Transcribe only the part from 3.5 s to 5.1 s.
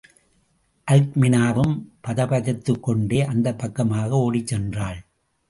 பக்கமாக ஓடிச் சென்றாள்.